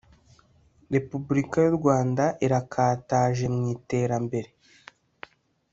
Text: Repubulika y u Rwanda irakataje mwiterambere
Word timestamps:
Repubulika 0.95 1.57
y 1.65 1.69
u 1.71 1.75
Rwanda 1.79 2.23
irakataje 2.45 3.45
mwiterambere 3.55 4.49